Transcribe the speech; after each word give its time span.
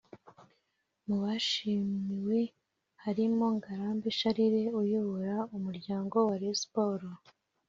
Mu 1.05 1.15
bashimiwe 1.23 2.39
harimo 3.03 3.45
Ngarambe 3.55 4.07
Charles 4.19 4.73
uyobora 4.81 5.35
umuryango 5.57 6.15
wa 6.27 6.35
Rayon 6.39 6.59
Sports 6.63 7.11